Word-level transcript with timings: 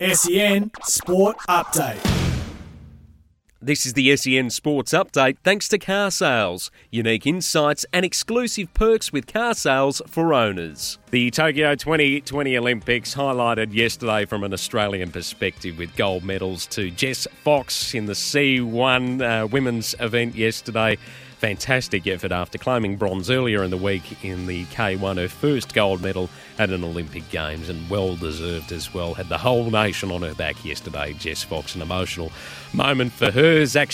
SEN 0.00 0.70
Sport 0.82 1.36
Update. 1.46 2.00
This 3.60 3.84
is 3.84 3.92
the 3.92 4.16
SEN 4.16 4.48
Sports 4.48 4.92
Update 4.92 5.36
thanks 5.44 5.68
to 5.68 5.78
Carsales. 5.78 6.70
Unique 6.90 7.26
insights 7.26 7.84
and 7.92 8.02
exclusive 8.02 8.72
perks 8.72 9.12
with 9.12 9.26
Carsales 9.26 10.00
for 10.08 10.32
owners. 10.32 10.96
The 11.10 11.30
Tokyo 11.30 11.74
2020 11.74 12.56
Olympics 12.56 13.14
highlighted 13.14 13.74
yesterday 13.74 14.24
from 14.24 14.42
an 14.42 14.54
Australian 14.54 15.10
perspective 15.10 15.76
with 15.76 15.94
gold 15.96 16.24
medals 16.24 16.64
to 16.68 16.90
Jess 16.90 17.26
Fox 17.44 17.94
in 17.94 18.06
the 18.06 18.14
C1 18.14 19.20
uh, 19.20 19.46
women's 19.48 19.94
event 20.00 20.34
yesterday. 20.34 20.96
Fantastic 21.40 22.06
effort 22.06 22.32
after 22.32 22.58
claiming 22.58 22.96
bronze 22.96 23.30
earlier 23.30 23.62
in 23.64 23.70
the 23.70 23.78
week 23.78 24.22
in 24.22 24.46
the 24.46 24.66
K1, 24.66 25.16
her 25.16 25.26
first 25.26 25.72
gold 25.72 26.02
medal 26.02 26.28
at 26.58 26.68
an 26.68 26.84
Olympic 26.84 27.30
Games, 27.30 27.70
and 27.70 27.88
well 27.88 28.14
deserved 28.14 28.72
as 28.72 28.92
well. 28.92 29.14
Had 29.14 29.30
the 29.30 29.38
whole 29.38 29.70
nation 29.70 30.10
on 30.10 30.20
her 30.20 30.34
back 30.34 30.62
yesterday. 30.66 31.14
Jess 31.14 31.42
Fox, 31.42 31.74
an 31.74 31.80
emotional 31.80 32.30
moment 32.74 33.10
for 33.10 33.30
her. 33.30 33.64
Zac 33.64 33.90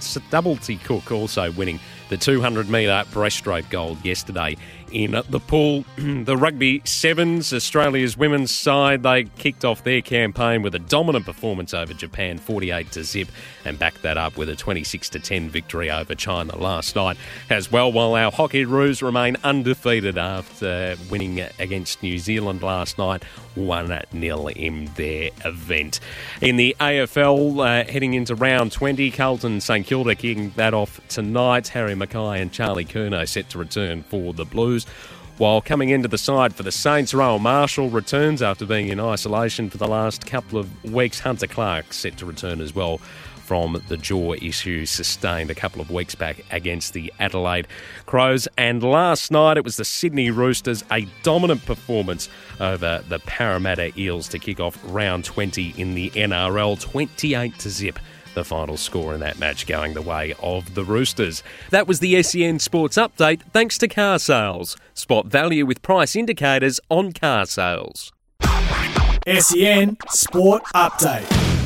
Stubblety 0.00 0.82
Cook 0.82 1.10
also 1.12 1.50
winning 1.52 1.80
the 2.08 2.16
200 2.16 2.68
metre 2.68 3.04
breaststroke 3.12 3.70
gold 3.70 4.04
yesterday 4.04 4.56
in 4.92 5.12
the 5.28 5.40
pool. 5.40 5.84
the 5.96 6.36
rugby 6.36 6.82
sevens, 6.84 7.52
Australia's 7.52 8.16
women's 8.16 8.50
side, 8.50 9.02
they 9.02 9.24
kicked 9.24 9.64
off 9.64 9.84
their 9.84 10.00
campaign 10.00 10.62
with 10.62 10.74
a 10.74 10.78
dominant 10.78 11.24
performance 11.24 11.74
over 11.74 11.94
Japan, 11.94 12.38
48 12.38 12.90
to 12.92 13.04
zip, 13.04 13.28
and 13.64 13.78
backed 13.78 14.02
that 14.02 14.16
up 14.18 14.36
with 14.36 14.48
a 14.48 14.56
26 14.56 15.08
to 15.10 15.20
10 15.20 15.48
victory 15.48 15.90
over 15.90 16.14
China 16.14 16.56
last 16.56 16.96
night 16.96 17.16
as 17.48 17.70
well. 17.70 17.92
While 17.92 18.14
our 18.14 18.32
Hockeyroos 18.32 19.02
remain 19.02 19.36
undefeated 19.44 20.18
after 20.18 20.96
winning 21.10 21.40
against 21.58 22.02
New 22.02 22.18
Zealand 22.18 22.62
last 22.62 22.98
night, 22.98 23.22
1 23.54 24.02
0 24.12 24.46
in 24.48 24.90
their 24.96 25.30
event. 25.44 26.00
In 26.40 26.56
the 26.56 26.76
AFL, 26.80 27.60
uh, 27.60 27.90
heading 27.90 28.14
into 28.14 28.34
round 28.34 28.72
20, 28.72 29.10
Carlton 29.10 29.60
St 29.60 29.86
Kilda 29.90 30.14
kicking 30.14 30.50
that 30.54 30.72
off 30.72 31.00
tonight. 31.08 31.66
Harry 31.66 31.94
McKay 31.94 32.40
and 32.40 32.52
Charlie 32.52 32.84
Curnow 32.84 33.26
set 33.26 33.48
to 33.48 33.58
return 33.58 34.04
for 34.04 34.32
the 34.32 34.44
Blues. 34.44 34.84
While 35.36 35.60
coming 35.60 35.88
into 35.88 36.06
the 36.06 36.16
side 36.16 36.54
for 36.54 36.62
the 36.62 36.70
Saints, 36.70 37.12
Rowan 37.12 37.42
Marshall 37.42 37.90
returns 37.90 38.40
after 38.40 38.64
being 38.64 38.86
in 38.86 39.00
isolation 39.00 39.68
for 39.68 39.78
the 39.78 39.88
last 39.88 40.26
couple 40.26 40.60
of 40.60 40.84
weeks. 40.84 41.18
Hunter 41.18 41.48
Clark 41.48 41.92
set 41.92 42.16
to 42.18 42.24
return 42.26 42.60
as 42.60 42.72
well 42.72 42.98
from 42.98 43.82
the 43.88 43.96
jaw 43.96 44.34
issue 44.34 44.86
sustained 44.86 45.50
a 45.50 45.56
couple 45.56 45.82
of 45.82 45.90
weeks 45.90 46.14
back 46.14 46.44
against 46.52 46.92
the 46.92 47.12
Adelaide 47.18 47.66
Crows. 48.06 48.46
And 48.56 48.84
last 48.84 49.32
night 49.32 49.56
it 49.56 49.64
was 49.64 49.76
the 49.76 49.84
Sydney 49.84 50.30
Roosters, 50.30 50.84
a 50.92 51.08
dominant 51.24 51.66
performance 51.66 52.28
over 52.60 53.02
the 53.08 53.18
Parramatta 53.18 53.90
Eels 53.98 54.28
to 54.28 54.38
kick 54.38 54.60
off 54.60 54.78
round 54.84 55.24
20 55.24 55.74
in 55.76 55.96
the 55.96 56.10
NRL, 56.10 56.78
28 56.78 57.58
to 57.58 57.70
zip 57.70 57.98
the 58.34 58.44
final 58.44 58.76
score 58.76 59.14
in 59.14 59.20
that 59.20 59.38
match 59.38 59.66
going 59.66 59.94
the 59.94 60.02
way 60.02 60.34
of 60.42 60.74
the 60.74 60.84
Roosters. 60.84 61.42
That 61.70 61.86
was 61.86 62.00
the 62.00 62.22
SEN 62.22 62.58
Sports 62.58 62.96
Update 62.96 63.42
thanks 63.52 63.78
to 63.78 63.88
Carsales. 63.88 64.76
Spot 64.94 65.26
value 65.26 65.66
with 65.66 65.82
price 65.82 66.16
indicators 66.16 66.80
on 66.88 67.12
Carsales. 67.12 68.12
SEN 69.26 69.96
Sport 70.08 70.62
Update. 70.74 71.59